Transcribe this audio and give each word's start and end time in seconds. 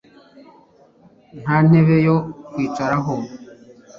Nta 1.41 1.55
ntebe 1.67 1.95
yo 2.07 2.15
kwicaraho 2.51 3.13